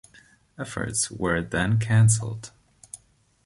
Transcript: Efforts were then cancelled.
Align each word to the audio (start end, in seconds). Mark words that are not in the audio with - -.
Efforts 0.57 1.11
were 1.11 1.43
then 1.43 1.77
cancelled. 1.77 2.49